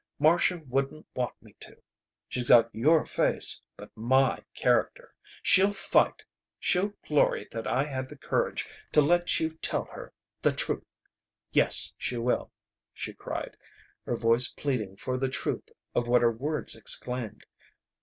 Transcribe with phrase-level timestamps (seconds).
[0.17, 1.79] Marcia wouldn't want me to!
[2.27, 5.13] She's got your face but my character!
[5.43, 6.25] She'll fight!
[6.59, 10.11] She'll glory that I had the courage to let you tell her
[10.41, 10.87] the truth!
[11.51, 12.51] Yes, she will,"
[12.95, 13.55] she cried,
[14.07, 17.45] her voice pleading for the truth of what her words exclaimed.